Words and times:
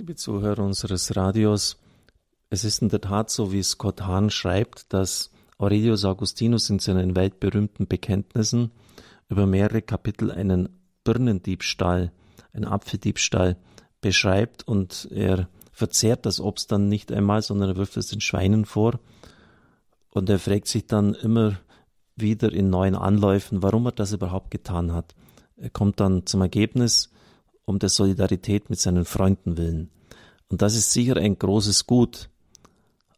Liebe 0.00 0.14
Zuhörer 0.14 0.62
unseres 0.62 1.16
Radios, 1.16 1.76
es 2.50 2.62
ist 2.62 2.82
in 2.82 2.88
der 2.88 3.00
Tat 3.00 3.30
so, 3.30 3.50
wie 3.50 3.64
Scott 3.64 4.02
Hahn 4.02 4.30
schreibt, 4.30 4.92
dass 4.92 5.32
Aurelius 5.58 6.04
Augustinus 6.04 6.70
in 6.70 6.78
seinen 6.78 7.16
weltberühmten 7.16 7.88
Bekenntnissen 7.88 8.70
über 9.28 9.44
mehrere 9.44 9.82
Kapitel 9.82 10.30
einen 10.30 10.68
Birnendiebstahl, 11.02 12.12
einen 12.52 12.64
Apfeldiebstahl 12.64 13.56
beschreibt 14.00 14.68
und 14.68 15.08
er 15.10 15.48
verzehrt 15.72 16.26
das 16.26 16.38
Obst 16.38 16.70
dann 16.70 16.88
nicht 16.88 17.10
einmal, 17.10 17.42
sondern 17.42 17.70
er 17.70 17.76
wirft 17.76 17.96
es 17.96 18.06
den 18.06 18.20
Schweinen 18.20 18.66
vor 18.66 19.00
und 20.10 20.30
er 20.30 20.38
fragt 20.38 20.68
sich 20.68 20.86
dann 20.86 21.14
immer 21.14 21.58
wieder 22.14 22.52
in 22.52 22.70
neuen 22.70 22.94
Anläufen, 22.94 23.64
warum 23.64 23.86
er 23.86 23.92
das 23.92 24.12
überhaupt 24.12 24.52
getan 24.52 24.92
hat. 24.92 25.16
Er 25.56 25.70
kommt 25.70 25.98
dann 25.98 26.24
zum 26.24 26.40
Ergebnis, 26.40 27.10
um 27.68 27.78
der 27.78 27.88
Solidarität 27.88 28.70
mit 28.70 28.80
seinen 28.80 29.04
Freunden 29.04 29.56
willen. 29.56 29.90
Und 30.48 30.62
das 30.62 30.74
ist 30.74 30.92
sicher 30.92 31.16
ein 31.16 31.38
großes 31.38 31.86
Gut. 31.86 32.30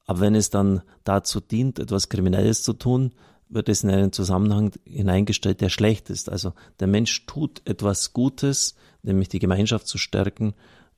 Aber 0.07 0.21
wenn 0.21 0.35
es 0.35 0.51
dann 0.51 0.83
dazu 1.05 1.41
dient, 1.41 1.79
etwas 1.79 2.09
Kriminelles 2.09 2.63
zu 2.63 2.73
tun, 2.73 3.13
wird 3.49 3.69
es 3.69 3.85
in 3.85 3.91
einen 3.91 4.13
Zusammenhang 4.13 4.73
hineingestellt, 4.85 5.61
der 5.61 5.69
schlecht 5.69 6.11
ist. 6.11 6.29
Also 6.29 6.53
der 6.81 6.89
Mensch 6.89 7.27
tut 7.27 7.63
etwas 7.65 8.13
Gutes, 8.13 8.75
nämlich 9.03 9.29
die 9.29 9.39
Gemeinschaft 9.39 9.87
zu 9.87 9.99
stärken, 9.99 10.55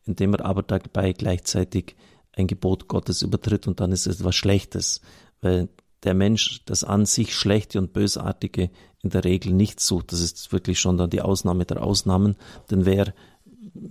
indem 0.07 0.35
er 0.35 0.45
aber 0.45 0.63
dabei 0.63 1.13
gleichzeitig 1.13 1.97
ein 2.35 2.47
Gebot 2.47 2.89
Gottes 2.89 3.23
übertritt 3.23 3.67
und 3.69 3.81
dann 3.81 3.93
ist 3.93 4.07
es 4.07 4.21
etwas 4.21 4.35
Schlechtes, 4.35 5.03
weil 5.43 5.69
der 6.05 6.15
Mensch 6.15 6.63
das 6.65 6.85
an 6.85 7.07
sich 7.07 7.35
Schlechte 7.35 7.79
und 7.79 7.93
Bösartige 7.93 8.71
in 9.03 9.11
der 9.11 9.25
Regel 9.25 9.53
nicht 9.53 9.81
sucht. 9.81 10.13
Das 10.13 10.21
ist 10.21 10.53
wirklich 10.53 10.81
schon 10.81 10.97
dann 10.97 11.11
die 11.11 11.23
Ausnahme 11.23 11.65
der 11.65 11.83
Ausnahmen, 11.83 12.37
denn 12.71 12.87
wer 12.87 13.15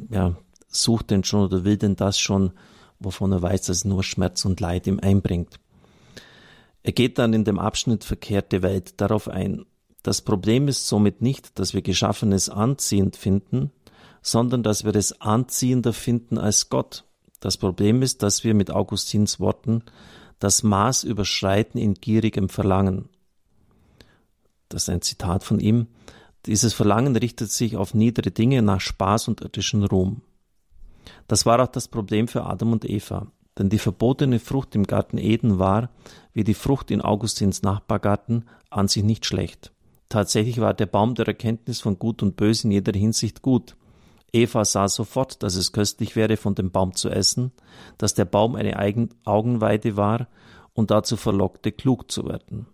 ja, 0.09 0.35
sucht 0.67 1.12
denn 1.12 1.23
schon 1.23 1.45
oder 1.45 1.63
will 1.63 1.77
denn 1.77 1.95
das 1.95 2.20
schon, 2.20 2.52
wovon 2.99 3.31
er 3.31 3.41
weiß, 3.41 3.63
dass 3.63 3.77
es 3.77 3.85
nur 3.85 4.03
Schmerz 4.03 4.45
und 4.45 4.59
Leid 4.59 4.88
ihm 4.88 4.99
einbringt. 4.99 5.59
Er 6.83 6.92
geht 6.92 7.17
dann 7.17 7.33
in 7.33 7.44
dem 7.44 7.59
Abschnitt 7.59 8.03
verkehrte 8.03 8.61
Welt 8.61 9.00
darauf 9.02 9.28
ein. 9.28 9.66
Das 10.03 10.22
Problem 10.22 10.67
ist 10.67 10.88
somit 10.88 11.22
nicht, 11.22 11.59
dass 11.59 11.73
wir 11.73 11.81
Geschaffenes 11.81 12.50
anziehend 12.50 13.16
finden, 13.16 13.72
sondern 14.22 14.64
dass 14.64 14.83
wir 14.83 14.95
es 14.95 15.22
anziehender 15.22 15.94
finden 15.94 16.38
als 16.38 16.69
Gott. 16.69 17.06
Das 17.39 17.58
Problem 17.58 18.02
ist, 18.02 18.23
dass 18.23 18.44
wir 18.44 18.53
mit 18.53 18.72
Augustins 18.72 19.39
Worten 19.39 19.84
das 20.39 20.63
Maß 20.63 21.03
überschreiten 21.03 21.80
in 21.80 21.94
gierigem 21.95 22.50
Verlangen. 22.50 23.09
Das 24.69 24.84
ist 24.84 24.89
ein 24.89 25.02
Zitat 25.02 25.44
von 25.44 25.59
ihm. 25.59 25.88
Dieses 26.45 26.73
Verlangen 26.73 27.16
richtet 27.16 27.52
sich 27.52 27.78
auf 27.78 27.94
niedere 27.94 28.31
Dinge 28.31 28.61
nach 28.61 28.81
Spaß 28.81 29.28
und 29.28 29.42
irdischen 29.42 29.84
Ruhm. 29.84 30.22
Das 31.28 31.45
war 31.45 31.61
auch 31.61 31.67
das 31.67 31.88
Problem 31.88 32.28
für 32.28 32.45
Adam 32.45 32.73
und 32.73 32.89
Eva, 32.89 33.28
denn 33.58 33.70
die 33.70 33.78
verbotene 33.78 34.39
Frucht 34.39 34.75
im 34.75 34.88
Garten 34.88 35.17
Eden 35.17 35.59
war, 35.59 35.89
wie 36.34 36.44
die 36.44 36.53
Frucht 36.53 36.89
in 36.89 37.02
Augustins 37.02 37.62
Nachbargarten, 37.62 38.45
an 38.69 38.88
sich 38.88 39.03
nicht 39.03 39.25
schlecht. 39.25 39.72
Tatsächlich 40.09 40.59
war 40.59 40.73
der 40.73 40.88
Baum 40.88 41.16
der 41.16 41.28
Erkenntnis 41.28 41.80
von 41.80 42.00
Gut 42.00 42.23
und 42.23 42.36
Böse 42.36 42.67
in 42.67 42.72
jeder 42.72 42.97
Hinsicht 42.97 43.42
gut. 43.42 43.75
Eva 44.34 44.66
sah 44.66 44.88
sofort, 44.88 45.44
dass 45.44 45.56
es 45.56 45.72
köstlich 45.72 46.16
wäre, 46.16 46.38
von 46.38 46.56
dem 46.56 46.72
Baum 46.72 46.95
zu 46.95 47.09
essen, 47.09 47.52
dass 47.97 48.14
der 48.14 48.25
Baum 48.25 48.56
eine 48.56 48.78
Augenweide 49.25 49.95
war 49.95 50.28
und 50.73 50.89
dazu 50.89 51.17
verlockte, 51.17 51.72
klug 51.72 52.12
zu 52.12 52.25
werden. 52.28 52.67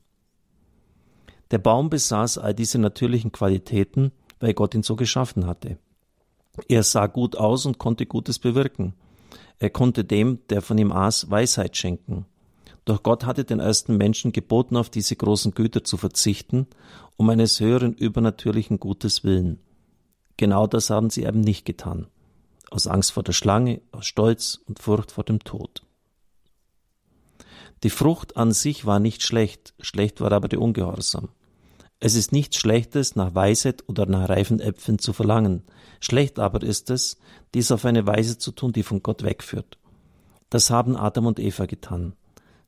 Der 1.52 1.60
Baum 1.60 1.90
besaß 1.90 2.38
all 2.38 2.54
diese 2.54 2.78
natürlichen 2.78 3.32
Qualitäten, 3.32 4.12
weil 4.40 4.54
Gott 4.54 4.76
ihn 4.76 4.84
so 4.84 4.96
geschaffen 4.96 5.48
hatte. 5.48 5.78
Er 6.68 6.84
sah 6.84 7.08
gut 7.08 7.36
aus 7.36 7.66
und 7.66 7.78
konnte 7.78 8.06
Gutes 8.06 8.40
bewirken. 8.40 8.94
Er 9.60 9.70
konnte 9.70 10.04
dem, 10.04 10.40
der 10.50 10.62
von 10.62 10.78
ihm 10.78 10.92
aß, 10.92 11.30
Weisheit 11.30 11.78
schenken. 11.78 12.26
Doch 12.86 13.04
Gott 13.04 13.26
hatte 13.26 13.44
den 13.44 13.60
ersten 13.60 13.98
Menschen 13.98 14.32
geboten, 14.32 14.78
auf 14.78 14.90
diese 14.90 15.16
großen 15.16 15.54
Güter 15.54 15.84
zu 15.84 15.98
verzichten, 15.98 16.68
um 17.18 17.30
eines 17.30 17.60
höheren 17.60 17.94
übernatürlichen 17.94 18.80
Gutes 18.80 19.24
willen. 19.24 19.60
Genau 20.38 20.68
das 20.68 20.90
haben 20.90 21.10
sie 21.10 21.24
eben 21.24 21.42
nicht 21.42 21.66
getan. 21.66 22.08
Aus 22.70 22.88
Angst 22.88 23.12
vor 23.12 23.24
der 23.24 23.34
Schlange, 23.34 23.82
aus 23.92 24.06
Stolz 24.06 24.60
und 24.68 24.80
Furcht 24.80 25.12
vor 25.12 25.24
dem 25.24 25.40
Tod. 25.40 25.87
Die 27.84 27.90
Frucht 27.90 28.38
an 28.38 28.52
sich 28.52 28.86
war 28.86 29.00
nicht 29.00 29.24
schlecht, 29.24 29.74
schlecht 29.80 30.22
war 30.22 30.32
aber 30.32 30.48
der 30.48 30.62
Ungehorsam. 30.62 31.30
Es 32.00 32.16
ist 32.16 32.32
nichts 32.32 32.58
Schlechtes, 32.58 33.16
nach 33.16 33.34
Weisheit 33.34 33.84
oder 33.88 34.06
nach 34.06 34.30
reifen 34.30 34.60
Äpfeln 34.60 35.00
zu 35.00 35.14
verlangen. 35.14 35.64
Schlecht 36.00 36.38
aber 36.40 36.62
ist 36.62 36.90
es, 36.90 37.18
dies 37.54 37.72
auf 37.72 37.86
eine 37.86 38.06
Weise 38.06 38.38
zu 38.38 38.52
tun, 38.52 38.72
die 38.72 38.84
von 38.84 39.02
Gott 39.02 39.24
wegführt. 39.24 39.78
Das 40.50 40.70
haben 40.70 40.96
Adam 40.96 41.26
und 41.26 41.40
Eva 41.40 41.66
getan. 41.66 42.14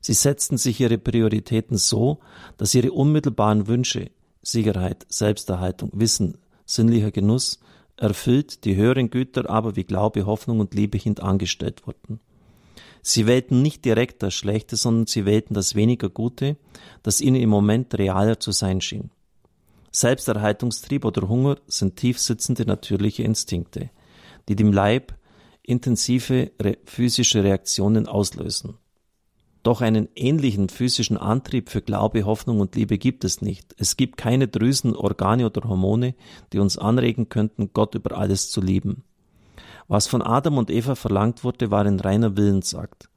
Sie 0.00 0.14
setzten 0.14 0.56
sich 0.56 0.80
ihre 0.80 0.98
Prioritäten 0.98 1.76
so, 1.76 2.20
dass 2.56 2.74
ihre 2.74 2.92
unmittelbaren 2.92 3.68
Wünsche, 3.68 4.10
Sicherheit, 4.42 5.06
Selbsterhaltung, 5.08 5.90
Wissen, 5.92 6.38
sinnlicher 6.64 7.10
Genuss, 7.10 7.60
erfüllt, 7.96 8.64
die 8.64 8.76
höheren 8.76 9.10
Güter 9.10 9.48
aber 9.48 9.76
wie 9.76 9.84
Glaube, 9.84 10.26
Hoffnung 10.26 10.60
und 10.60 10.74
Liebe 10.74 10.98
hintangestellt 10.98 11.86
wurden. 11.86 12.20
Sie 13.02 13.26
wählten 13.26 13.62
nicht 13.62 13.84
direkt 13.84 14.22
das 14.22 14.34
Schlechte, 14.34 14.76
sondern 14.76 15.06
sie 15.06 15.24
wählten 15.24 15.54
das 15.54 15.74
weniger 15.74 16.08
Gute, 16.08 16.56
das 17.02 17.20
ihnen 17.20 17.40
im 17.40 17.50
Moment 17.50 17.96
realer 17.98 18.40
zu 18.40 18.52
sein 18.52 18.80
schien. 18.80 19.10
Selbsterhaltungstrieb 19.92 21.04
oder 21.04 21.28
Hunger 21.28 21.56
sind 21.66 21.96
tiefsitzende 21.96 22.64
natürliche 22.64 23.22
Instinkte, 23.22 23.90
die 24.48 24.56
dem 24.56 24.72
Leib 24.72 25.14
intensive 25.62 26.52
physische 26.84 27.42
Reaktionen 27.42 28.06
auslösen. 28.06 28.78
Doch 29.62 29.82
einen 29.82 30.08
ähnlichen 30.14 30.70
physischen 30.70 31.18
Antrieb 31.18 31.68
für 31.68 31.82
Glaube, 31.82 32.24
Hoffnung 32.24 32.60
und 32.60 32.76
Liebe 32.76 32.96
gibt 32.96 33.24
es 33.24 33.42
nicht. 33.42 33.74
Es 33.76 33.96
gibt 33.96 34.16
keine 34.16 34.48
Drüsen, 34.48 34.96
Organe 34.96 35.44
oder 35.44 35.68
Hormone, 35.68 36.14
die 36.52 36.60
uns 36.60 36.78
anregen 36.78 37.28
könnten, 37.28 37.70
Gott 37.74 37.94
über 37.94 38.16
alles 38.16 38.50
zu 38.50 38.62
lieben. 38.62 39.04
Was 39.90 40.06
von 40.06 40.22
Adam 40.22 40.56
und 40.56 40.70
Eva 40.70 40.94
verlangt 40.94 41.42
wurde, 41.42 41.72
war 41.72 41.84
ein 41.84 41.98
reiner 41.98 42.36
Willensakt. 42.36 43.10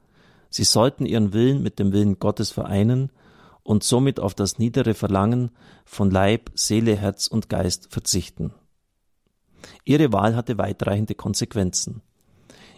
Sie 0.49 0.63
sollten 0.63 1.05
ihren 1.05 1.31
Willen 1.31 1.61
mit 1.61 1.77
dem 1.77 1.93
Willen 1.93 2.17
Gottes 2.17 2.49
vereinen 2.49 3.11
und 3.61 3.83
somit 3.83 4.19
auf 4.19 4.33
das 4.33 4.57
niedere 4.57 4.95
Verlangen 4.95 5.51
von 5.85 6.09
Leib, 6.09 6.49
Seele, 6.55 6.95
Herz 6.95 7.27
und 7.27 7.47
Geist 7.47 7.93
verzichten. 7.93 8.55
Ihre 9.85 10.11
Wahl 10.13 10.35
hatte 10.35 10.57
weitreichende 10.57 11.13
Konsequenzen. 11.13 12.01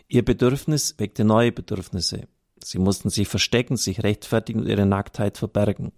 Ihr 0.09 0.25
Bedürfnis 0.25 0.95
weckte 0.97 1.23
neue 1.23 1.53
Bedürfnisse. 1.53 2.27
Sie 2.61 2.79
mussten 2.79 3.09
sich 3.09 3.29
verstecken, 3.29 3.77
sich 3.77 4.03
rechtfertigen 4.03 4.59
und 4.59 4.67
ihre 4.67 4.85
Nacktheit 4.85 5.37
verbergen. 5.37 5.93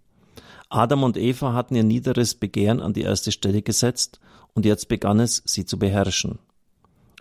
Adam 0.69 1.01
und 1.01 1.17
Eva 1.17 1.53
hatten 1.53 1.73
ihr 1.73 1.83
niederes 1.83 2.35
Begehren 2.35 2.79
an 2.79 2.93
die 2.93 3.01
erste 3.01 3.31
Stelle 3.31 3.63
gesetzt 3.63 4.19
und 4.53 4.67
jetzt 4.67 4.87
begann 4.87 5.19
es, 5.19 5.41
sie 5.47 5.65
zu 5.65 5.79
beherrschen. 5.79 6.37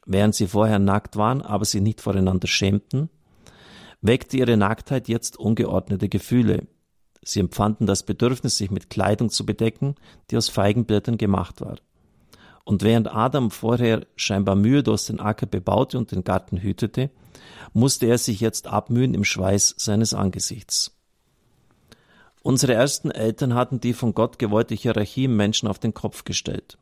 Während 0.06 0.36
sie 0.36 0.46
vorher 0.46 0.78
nackt 0.78 1.16
waren, 1.16 1.42
aber 1.42 1.64
sie 1.64 1.80
nicht 1.80 2.00
voreinander 2.00 2.46
schämten, 2.46 3.10
weckte 4.00 4.36
ihre 4.36 4.56
Nacktheit 4.56 5.08
jetzt 5.08 5.36
ungeordnete 5.36 6.08
Gefühle. 6.08 6.68
Sie 7.22 7.40
empfanden 7.40 7.88
das 7.88 8.04
Bedürfnis, 8.04 8.56
sich 8.56 8.70
mit 8.70 8.88
Kleidung 8.88 9.30
zu 9.30 9.44
bedecken, 9.44 9.96
die 10.30 10.36
aus 10.36 10.48
Feigenblättern 10.48 11.18
gemacht 11.18 11.60
war. 11.60 11.76
Und 12.64 12.82
während 12.82 13.12
Adam 13.12 13.50
vorher 13.50 14.06
scheinbar 14.14 14.54
mühelos 14.54 15.06
den 15.06 15.18
Acker 15.18 15.46
bebaute 15.46 15.98
und 15.98 16.12
den 16.12 16.22
Garten 16.22 16.56
hütete, 16.58 17.10
musste 17.72 18.06
er 18.06 18.18
sich 18.18 18.40
jetzt 18.40 18.68
abmühen 18.68 19.14
im 19.14 19.24
Schweiß 19.24 19.74
seines 19.76 20.14
Angesichts. 20.14 20.96
Unsere 22.42 22.74
ersten 22.74 23.10
Eltern 23.10 23.54
hatten 23.54 23.80
die 23.80 23.92
von 23.92 24.14
Gott 24.14 24.38
gewollte 24.38 24.76
Hierarchie 24.76 25.24
im 25.24 25.36
Menschen 25.36 25.68
auf 25.68 25.80
den 25.80 25.94
Kopf 25.94 26.22
gestellt. 26.22 26.78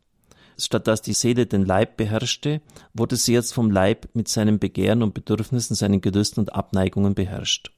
Statt 0.57 0.87
dass 0.87 1.03
die 1.03 1.13
Seele 1.13 1.47
den 1.47 1.65
Leib 1.65 1.97
beherrschte, 1.97 2.61
wurde 2.93 3.17
sie 3.17 3.33
jetzt 3.33 3.55
vom 3.55 3.71
Leib 3.71 4.09
mit 4.15 4.29
seinen 4.29 4.59
Begehren 4.59 5.03
und 5.03 5.15
Bedürfnissen, 5.15 5.75
seinen 5.75 6.01
Gelüsten 6.01 6.41
und 6.41 6.55
Abneigungen 6.55 7.15
beherrscht. 7.15 7.73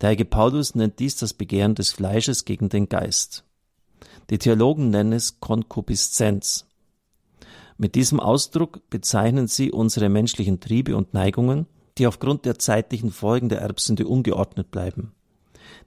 Der 0.00 0.08
Heilige 0.08 0.24
Paulus 0.24 0.74
nennt 0.74 0.98
dies 0.98 1.16
das 1.16 1.32
Begehren 1.32 1.74
des 1.74 1.92
Fleisches 1.92 2.44
gegen 2.44 2.68
den 2.68 2.88
Geist. 2.88 3.44
Die 4.30 4.38
Theologen 4.38 4.90
nennen 4.90 5.12
es 5.12 5.40
Konkupiszenz. 5.40 6.66
Mit 7.78 7.94
diesem 7.94 8.20
Ausdruck 8.20 8.88
bezeichnen 8.90 9.46
sie 9.48 9.70
unsere 9.70 10.08
menschlichen 10.08 10.60
Triebe 10.60 10.96
und 10.96 11.14
Neigungen, 11.14 11.66
die 11.98 12.06
aufgrund 12.06 12.44
der 12.44 12.58
zeitlichen 12.58 13.10
Folgen 13.10 13.48
der 13.48 13.60
Erbsünde 13.60 14.06
ungeordnet 14.06 14.70
bleiben. 14.70 15.12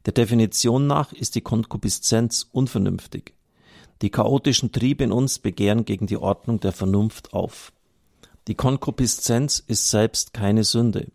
Der 0.06 0.14
Definition 0.14 0.88
nach 0.88 1.14
ist 1.14 1.36
die 1.36 1.42
Konkupiszenz 1.42 2.48
unvernünftig. 2.52 3.34
Die 4.02 4.10
chaotischen 4.10 4.72
Triebe 4.72 5.04
in 5.04 5.12
uns 5.12 5.40
begehren 5.40 5.84
gegen 5.84 6.08
die 6.08 6.18
Ordnung 6.18 6.60
der 6.60 6.72
Vernunft 6.72 7.34
auf. 7.34 7.74
Die 8.48 8.56
Konkupiszenz 8.56 9.60
ist 9.60 9.90
selbst 9.90 10.34
keine 10.34 10.64
Sünde. 10.64 11.08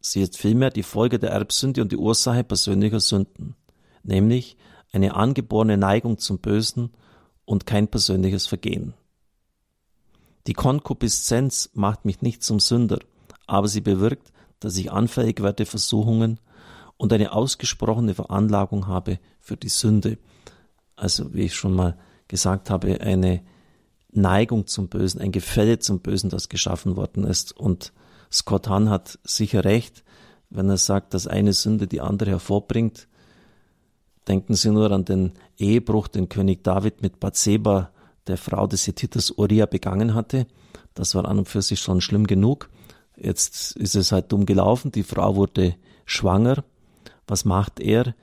Sie 0.00 0.22
ist 0.22 0.36
vielmehr 0.36 0.70
die 0.70 0.82
Folge 0.82 1.18
der 1.18 1.30
Erbsünde 1.30 1.82
und 1.82 1.92
die 1.92 1.96
Ursache 1.96 2.44
persönlicher 2.44 3.00
Sünden, 3.00 3.54
nämlich 4.02 4.56
eine 4.92 5.14
angeborene 5.14 5.76
Neigung 5.76 6.18
zum 6.18 6.38
Bösen 6.38 6.90
und 7.44 7.66
kein 7.66 7.88
persönliches 7.88 8.46
Vergehen. 8.46 8.94
Die 10.46 10.52
Konkupiszenz 10.52 11.70
macht 11.74 12.04
mich 12.04 12.22
nicht 12.22 12.42
zum 12.42 12.60
Sünder, 12.60 12.98
aber 13.46 13.68
sie 13.68 13.80
bewirkt, 13.80 14.32
dass 14.60 14.76
ich 14.76 14.92
anfällig 14.92 15.42
werde 15.42 15.66
Versuchungen 15.66 16.40
und 16.96 17.12
eine 17.12 17.32
ausgesprochene 17.32 18.14
Veranlagung 18.14 18.86
habe 18.86 19.18
für 19.40 19.56
die 19.56 19.68
Sünde. 19.68 20.18
Also, 20.94 21.34
wie 21.34 21.42
ich 21.42 21.54
schon 21.54 21.74
mal 21.74 21.98
gesagt 22.28 22.70
habe, 22.70 23.00
eine 23.00 23.42
Neigung 24.10 24.66
zum 24.66 24.88
Bösen, 24.88 25.20
ein 25.20 25.32
Gefälle 25.32 25.78
zum 25.78 26.00
Bösen, 26.00 26.30
das 26.30 26.48
geschaffen 26.48 26.96
worden 26.96 27.24
ist. 27.24 27.56
Und 27.56 27.92
Scott 28.32 28.68
Hahn 28.68 28.90
hat 28.90 29.18
sicher 29.24 29.64
recht, 29.64 30.04
wenn 30.50 30.68
er 30.68 30.78
sagt, 30.78 31.14
dass 31.14 31.26
eine 31.26 31.52
Sünde 31.52 31.86
die 31.86 32.00
andere 32.00 32.30
hervorbringt. 32.30 33.08
Denken 34.26 34.54
Sie 34.54 34.70
nur 34.70 34.90
an 34.90 35.04
den 35.04 35.32
Ehebruch, 35.56 36.08
den 36.08 36.28
König 36.28 36.64
David 36.64 37.02
mit 37.02 37.20
Bathseba, 37.20 37.90
der 38.26 38.38
Frau 38.38 38.66
des 38.66 38.86
Hethiters 38.86 39.30
Uriah, 39.36 39.66
begangen 39.66 40.14
hatte. 40.14 40.46
Das 40.94 41.14
war 41.14 41.26
an 41.26 41.38
und 41.38 41.48
für 41.48 41.62
sich 41.62 41.80
schon 41.80 42.00
schlimm 42.00 42.26
genug. 42.26 42.68
Jetzt 43.16 43.76
ist 43.76 43.94
es 43.94 44.12
halt 44.12 44.32
dumm 44.32 44.46
gelaufen. 44.46 44.90
Die 44.90 45.04
Frau 45.04 45.36
wurde 45.36 45.76
schwanger. 46.04 46.64
Was 47.28 47.44
macht 47.44 47.80
er? 47.80 48.14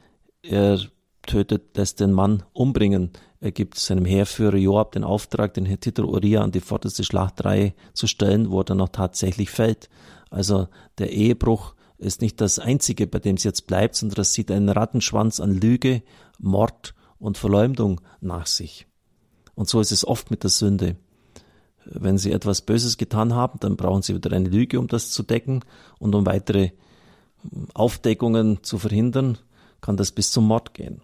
Er 0.41 0.79
tötet, 1.27 1.75
lässt 1.75 1.99
den 1.99 2.11
Mann 2.11 2.43
umbringen. 2.53 3.11
Er 3.39 3.51
gibt 3.51 3.77
seinem 3.77 4.05
Heerführer 4.05 4.57
Joab 4.57 4.93
den 4.93 5.03
Auftrag, 5.03 5.53
den 5.53 5.65
Hethiter 5.65 6.05
Uriah 6.05 6.41
an 6.41 6.51
die 6.51 6.59
vorderste 6.59 7.03
Schlachtreihe 7.03 7.73
zu 7.93 8.07
stellen, 8.07 8.51
wo 8.51 8.61
er 8.61 8.65
dann 8.65 8.81
auch 8.81 8.89
tatsächlich 8.89 9.49
fällt. 9.49 9.89
Also 10.29 10.67
der 10.97 11.11
Ehebruch 11.11 11.75
ist 11.97 12.21
nicht 12.21 12.41
das 12.41 12.59
einzige, 12.59 13.07
bei 13.07 13.19
dem 13.19 13.35
es 13.35 13.43
jetzt 13.43 13.67
bleibt, 13.67 13.95
sondern 13.95 14.21
es 14.21 14.33
sieht 14.33 14.51
einen 14.51 14.69
Rattenschwanz 14.69 15.39
an 15.39 15.53
Lüge, 15.53 16.03
Mord 16.39 16.93
und 17.19 17.37
Verleumdung 17.37 18.01
nach 18.21 18.47
sich. 18.47 18.87
Und 19.55 19.69
so 19.69 19.79
ist 19.79 19.91
es 19.91 20.05
oft 20.05 20.31
mit 20.31 20.43
der 20.43 20.49
Sünde. 20.49 20.97
Wenn 21.85 22.17
Sie 22.17 22.31
etwas 22.31 22.61
Böses 22.61 22.97
getan 22.97 23.33
haben, 23.33 23.59
dann 23.59 23.77
brauchen 23.77 24.01
Sie 24.01 24.15
wieder 24.15 24.31
eine 24.31 24.49
Lüge, 24.49 24.79
um 24.79 24.87
das 24.87 25.11
zu 25.11 25.23
decken 25.23 25.63
und 25.99 26.15
um 26.15 26.25
weitere 26.25 26.71
Aufdeckungen 27.73 28.63
zu 28.63 28.77
verhindern, 28.77 29.37
kann 29.81 29.97
das 29.97 30.11
bis 30.11 30.31
zum 30.31 30.47
Mord 30.47 30.73
gehen. 30.73 31.01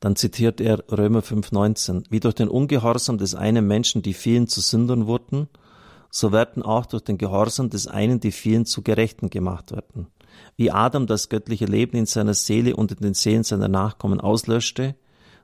Dann 0.00 0.16
zitiert 0.16 0.60
er 0.60 0.82
Römer 0.90 1.20
5,19. 1.20 2.04
Wie 2.10 2.20
durch 2.20 2.34
den 2.34 2.48
Ungehorsam 2.48 3.18
des 3.18 3.34
einen 3.34 3.66
Menschen 3.66 4.02
die 4.02 4.14
vielen 4.14 4.48
zu 4.48 4.60
Sündern 4.60 5.06
wurden, 5.06 5.48
so 6.10 6.32
werden 6.32 6.62
auch 6.62 6.86
durch 6.86 7.04
den 7.04 7.18
Gehorsam 7.18 7.70
des 7.70 7.86
einen 7.86 8.20
die 8.20 8.32
vielen 8.32 8.64
zu 8.64 8.82
Gerechten 8.82 9.30
gemacht 9.30 9.72
werden. 9.72 10.08
Wie 10.56 10.70
Adam 10.70 11.06
das 11.06 11.28
göttliche 11.28 11.66
Leben 11.66 11.96
in 11.96 12.06
seiner 12.06 12.34
Seele 12.34 12.76
und 12.76 12.92
in 12.92 12.98
den 12.98 13.14
Seelen 13.14 13.44
seiner 13.44 13.68
Nachkommen 13.68 14.20
auslöschte, 14.20 14.94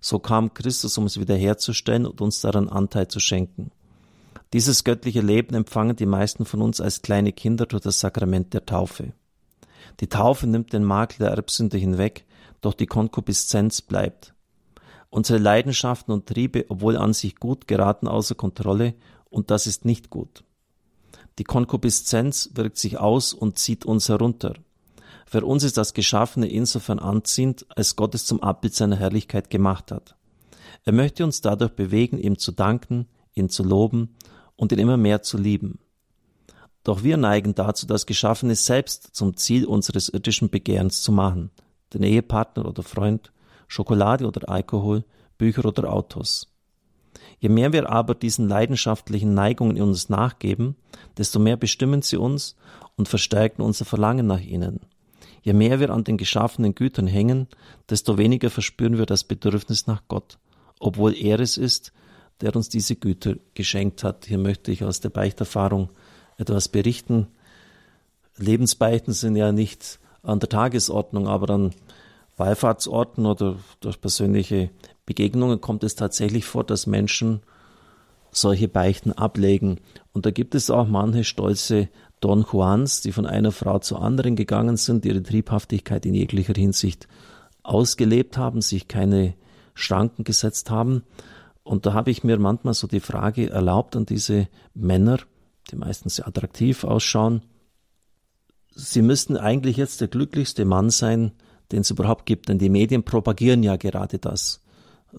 so 0.01 0.19
kam 0.19 0.53
Christus, 0.55 0.99
um 0.99 1.07
es 1.07 1.19
wiederherzustellen 1.19 2.07
und 2.07 2.21
uns 2.21 2.41
daran 2.41 2.69
Anteil 2.69 3.09
zu 3.09 3.21
schenken. 3.21 3.71
Dieses 4.53 4.85
göttliche 4.85 5.21
Leben 5.21 5.55
empfangen 5.55 5.97
die 5.97 6.07
meisten 6.07 6.45
von 6.45 6.63
uns 6.63 6.81
als 6.81 7.03
kleine 7.03 7.33
Kinder 7.33 7.67
durch 7.67 7.83
das 7.83 8.01
Sakrament 8.01 8.55
der 8.55 8.67
Taufe. 8.67 9.13
Die 10.01 10.09
Taufe 10.09 10.47
nimmt 10.47 10.73
den 10.73 10.85
Makel 10.85 11.19
der 11.19 11.31
Erbsünde 11.31 11.79
hinweg, 11.79 12.25
doch 12.65 12.75
die 12.75 12.87
Konkupiszenz 12.87 13.83
bleibt. 13.83 14.35
Unsere 15.11 15.39
Leidenschaften 15.39 16.13
und 16.13 16.27
Triebe, 16.27 16.67
obwohl 16.69 16.97
an 16.97 17.13
sich 17.13 17.37
gut, 17.37 17.69
geraten 17.69 18.09
außer 18.09 18.35
Kontrolle 18.35 18.95
und 19.31 19.51
das 19.51 19.67
ist 19.67 19.85
nicht 19.85 20.11
gut. 20.11 20.45
Die 21.39 21.45
Konkupiszenz 21.45 22.51
wirkt 22.55 22.79
sich 22.79 22.99
aus 22.99 23.33
und 23.33 23.59
zieht 23.59 23.85
uns 23.85 24.09
herunter. 24.09 24.55
Für 25.27 25.45
uns 25.45 25.65
ist 25.65 25.77
das 25.77 25.95
Geschaffene 25.95 26.49
insofern 26.49 26.99
anziehend, 26.99 27.67
als 27.77 27.97
Gott 27.97 28.15
es 28.15 28.25
zum 28.25 28.43
Abbild 28.43 28.75
seiner 28.75 28.97
Herrlichkeit 28.97 29.51
gemacht 29.51 29.91
hat. 29.91 30.17
Er 30.85 30.93
möchte 30.93 31.25
uns 31.25 31.41
dadurch 31.41 31.73
bewegen, 31.73 32.19
ihm 32.19 32.39
zu 32.39 32.53
danken, 32.53 33.07
ihn 33.35 33.49
zu 33.49 33.65
loben 33.65 34.15
und 34.57 34.71
ihn 34.73 34.79
immer 34.79 34.97
mehr 34.97 35.23
zu 35.23 35.39
lieben. 35.39 35.79
Doch 36.85 37.03
wir 37.03 37.17
neigen 37.17 37.55
dazu, 37.55 37.87
das 37.87 38.07
Geschaffene 38.07 38.55
selbst 38.55 39.15
zum 39.17 39.37
Ziel 39.37 39.65
unseres 39.65 40.09
irdischen 40.09 40.51
Begehrens 40.51 41.03
zu 41.03 41.11
machen, 41.13 41.51
den 41.95 42.03
Ehepartner 42.03 42.67
oder 42.67 42.83
Freund, 42.83 43.33
Schokolade 43.69 44.27
oder 44.27 44.49
Alkohol, 44.49 45.05
Bücher 45.39 45.65
oder 45.65 45.93
Autos. 45.93 46.49
Je 47.39 47.49
mehr 47.49 47.73
wir 47.73 47.91
aber 47.91 48.15
diesen 48.15 48.49
leidenschaftlichen 48.49 49.35
Neigungen 49.35 49.77
in 49.77 49.83
uns 49.83 50.09
nachgeben, 50.09 50.77
desto 51.19 51.39
mehr 51.39 51.57
bestimmen 51.57 52.03
sie 52.03 52.17
uns 52.17 52.57
und 52.97 53.09
verstärken 53.09 53.63
unser 53.63 53.85
Verlangen 53.85 54.27
nach 54.27 54.41
ihnen. 54.41 54.81
Je 55.43 55.53
mehr 55.53 55.79
wir 55.79 55.91
an 55.91 56.05
den 56.05 56.17
geschaffenen 56.17 56.75
Gütern 56.75 57.07
hängen, 57.07 57.49
desto 57.91 58.17
weniger 58.17 58.51
verspüren 58.51 58.99
wir 58.99 59.07
das 59.07 59.25
Bedürfnis 59.25 59.87
nach 59.87 60.03
Gott, 60.09 60.39
obwohl 60.81 61.15
er 61.15 61.39
es 61.41 61.59
ist, 61.59 61.93
der 62.41 62.57
uns 62.57 62.69
diese 62.69 62.97
Güter 62.97 63.37
geschenkt 63.53 64.05
hat. 64.05 64.25
Hier 64.27 64.39
möchte 64.39 64.73
ich 64.73 64.85
aus 64.85 65.01
der 65.01 65.11
Beichterfahrung 65.11 65.91
etwas 66.39 66.69
berichten. 66.69 67.29
Lebensbeichten 68.39 69.13
sind 69.13 69.37
ja 69.37 69.53
nicht 69.53 70.01
an 70.25 70.41
der 70.41 70.49
Tagesordnung, 70.49 71.29
aber 71.29 71.55
an 71.55 71.75
Wallfahrtsorten 72.37 73.27
oder 73.27 73.57
durch 73.81 74.01
persönliche 74.01 74.71
Begegnungen 75.07 75.61
kommt 75.61 75.85
es 75.85 75.95
tatsächlich 75.95 76.45
vor, 76.45 76.65
dass 76.65 76.87
Menschen 76.87 77.43
solche 78.33 78.69
Beichten 78.69 79.13
ablegen. 79.13 79.79
Und 80.13 80.27
da 80.27 80.31
gibt 80.31 80.55
es 80.55 80.71
auch 80.71 80.89
manche 80.89 81.25
stolze 81.25 81.89
Don 82.21 82.45
Juans, 82.51 83.03
die 83.03 83.13
von 83.13 83.27
einer 83.27 83.53
Frau 83.53 83.79
zur 83.79 84.03
anderen 84.03 84.35
gegangen 84.35 84.77
sind, 84.77 85.05
ihre 85.05 85.23
Triebhaftigkeit 85.23 86.07
in 86.07 86.15
jeglicher 86.15 86.55
Hinsicht 86.55 87.07
ausgelebt 87.63 88.37
haben, 88.37 88.61
sich 88.61 88.89
keine 88.89 89.35
Schranken 89.75 90.25
gesetzt 90.25 90.71
haben. 90.71 91.03
Und 91.63 91.87
da 91.87 91.93
habe 91.93 92.11
ich 92.11 92.25
mir 92.25 92.39
manchmal 92.39 92.75
so 92.75 92.87
die 92.87 93.01
Frage 93.01 93.51
erlaubt 93.51 93.97
an 93.97 94.07
diese 94.07 94.49
Männer, 94.75 95.19
die 95.71 95.77
meistens 95.77 96.17
sehr 96.17 96.27
attraktiv 96.27 96.85
ausschauen, 96.85 97.43
sie 98.75 99.03
müssten 99.03 99.37
eigentlich 99.37 99.77
jetzt 99.77 100.01
der 100.01 100.09
glücklichste 100.09 100.65
Mann 100.65 100.91
sein, 100.91 101.33
den 101.73 101.81
es 101.81 101.91
überhaupt 101.91 102.27
gibt. 102.27 102.49
Denn 102.49 102.59
die 102.59 102.69
Medien 102.69 103.03
propagieren 103.03 103.63
ja 103.63 103.77
gerade 103.77 104.19
das. 104.19 104.61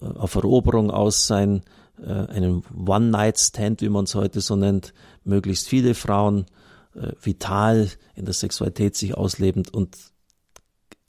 Äh, 0.00 0.06
auf 0.06 0.34
Eroberung 0.34 0.90
aus 0.90 1.26
sein, 1.26 1.62
äh, 2.02 2.10
einen 2.10 2.62
One-Night-Stand, 2.74 3.80
wie 3.82 3.88
man 3.88 4.04
es 4.04 4.14
heute 4.14 4.40
so 4.40 4.56
nennt, 4.56 4.92
möglichst 5.24 5.68
viele 5.68 5.94
Frauen, 5.94 6.46
äh, 6.94 7.12
vital 7.20 7.88
in 8.14 8.24
der 8.24 8.34
Sexualität 8.34 8.96
sich 8.96 9.16
auslebend 9.16 9.72
und 9.72 9.96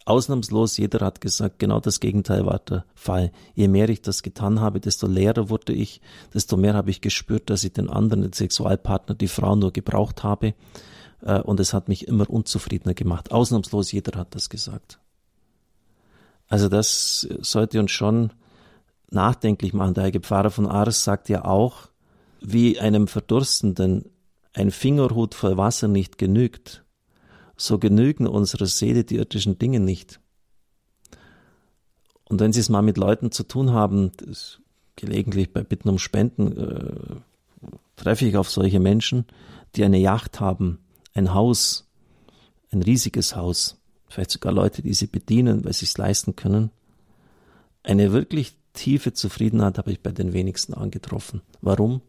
ausnahmslos 0.07 0.77
jeder 0.77 1.05
hat 1.05 1.19
gesagt, 1.19 1.59
genau 1.59 1.81
das 1.81 1.99
Gegenteil 1.99 2.45
war 2.45 2.59
der 2.59 2.85
Fall. 2.95 3.31
Je 3.55 3.67
mehr 3.67 3.89
ich 3.89 4.01
das 4.01 4.23
getan 4.23 4.61
habe, 4.61 4.79
desto 4.79 5.05
leerer 5.05 5.49
wurde 5.49 5.73
ich, 5.73 6.01
desto 6.33 6.55
mehr 6.55 6.73
habe 6.73 6.89
ich 6.89 7.01
gespürt, 7.01 7.49
dass 7.49 7.65
ich 7.65 7.73
den 7.73 7.89
anderen, 7.89 8.21
den 8.21 8.33
Sexualpartner, 8.33 9.15
die 9.15 9.27
Frau 9.27 9.55
nur 9.55 9.73
gebraucht 9.73 10.23
habe. 10.23 10.53
Und 11.21 11.59
es 11.59 11.73
hat 11.73 11.87
mich 11.89 12.07
immer 12.07 12.29
unzufriedener 12.29 12.93
gemacht. 12.93 13.31
Ausnahmslos 13.31 13.91
jeder 13.91 14.19
hat 14.19 14.35
das 14.35 14.49
gesagt. 14.49 14.99
Also 16.47 16.69
das 16.69 17.27
sollte 17.41 17.79
uns 17.79 17.91
schon 17.91 18.31
nachdenklich 19.09 19.73
machen. 19.73 19.93
Der 19.93 20.03
Heilige 20.03 20.21
Pfarrer 20.21 20.51
von 20.51 20.67
Ars 20.67 21.03
sagt 21.03 21.29
ja 21.29 21.45
auch, 21.45 21.89
wie 22.41 22.79
einem 22.79 23.07
Verdurstenden 23.07 24.05
ein 24.53 24.71
Fingerhut 24.71 25.35
voll 25.35 25.57
Wasser 25.57 25.87
nicht 25.87 26.17
genügt, 26.17 26.83
so 27.55 27.79
genügen 27.79 28.27
unserer 28.27 28.65
Seele 28.65 29.03
die 29.03 29.15
irdischen 29.15 29.57
Dinge 29.57 29.79
nicht. 29.79 30.19
Und 32.25 32.39
wenn 32.39 32.53
Sie 32.53 32.59
es 32.59 32.69
mal 32.69 32.81
mit 32.81 32.97
Leuten 32.97 33.31
zu 33.31 33.43
tun 33.43 33.71
haben, 33.71 34.11
gelegentlich 34.95 35.53
bei 35.53 35.63
Bitten 35.63 35.89
um 35.89 35.99
Spenden, 35.99 36.57
äh, 36.57 37.15
treffe 37.95 38.25
ich 38.25 38.37
auf 38.37 38.49
solche 38.49 38.79
Menschen, 38.79 39.25
die 39.75 39.83
eine 39.83 39.97
Yacht 39.97 40.39
haben, 40.39 40.79
ein 41.17 41.33
Haus, 41.33 41.87
ein 42.71 42.81
riesiges 42.81 43.35
Haus, 43.35 43.77
vielleicht 44.07 44.31
sogar 44.31 44.53
Leute, 44.53 44.81
die 44.81 44.93
sie 44.93 45.07
bedienen, 45.07 45.65
weil 45.65 45.73
sie 45.73 45.85
es 45.85 45.97
leisten 45.97 46.35
können. 46.35 46.71
Eine 47.83 48.11
wirklich 48.11 48.55
tiefe 48.73 49.13
Zufriedenheit 49.13 49.77
habe 49.77 49.91
ich 49.91 50.01
bei 50.01 50.11
den 50.11 50.33
wenigsten 50.33 50.73
angetroffen. 50.73 51.41
Warum? 51.61 52.01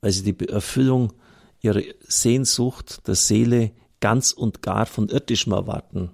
Weil 0.00 0.12
sie 0.12 0.32
die 0.32 0.48
Erfüllung 0.48 1.12
ihrer 1.60 1.82
Sehnsucht 2.00 3.06
der 3.08 3.14
Seele 3.14 3.72
ganz 4.00 4.32
und 4.32 4.62
gar 4.62 4.86
von 4.86 5.08
irdischem 5.08 5.52
erwarten. 5.52 6.10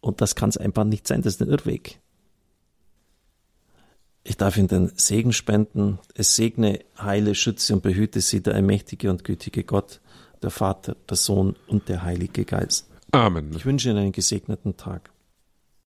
Und 0.00 0.20
das 0.20 0.34
kann 0.34 0.50
es 0.50 0.56
einfach 0.56 0.84
nicht 0.84 1.06
sein, 1.06 1.22
das 1.22 1.34
ist 1.34 1.42
ein 1.42 1.48
Irrweg. 1.48 2.00
Ich 4.24 4.36
darf 4.36 4.56
Ihnen 4.56 4.66
den 4.66 4.90
Segen 4.96 5.32
spenden. 5.32 6.00
Es 6.14 6.34
segne, 6.34 6.80
heile, 6.98 7.36
schütze 7.36 7.74
und 7.74 7.82
behüte 7.84 8.20
Sie 8.20 8.42
der 8.42 8.54
allmächtige 8.54 9.08
und 9.08 9.22
gütige 9.22 9.62
Gott, 9.62 10.00
der 10.42 10.50
Vater, 10.50 10.96
der 11.08 11.16
Sohn 11.16 11.56
und 11.66 11.88
der 11.88 12.02
Heilige 12.02 12.44
Geist. 12.44 12.88
Amen. 13.12 13.52
Ich 13.54 13.64
wünsche 13.64 13.90
Ihnen 13.90 13.98
einen 13.98 14.12
gesegneten 14.12 14.76
Tag. 14.76 15.10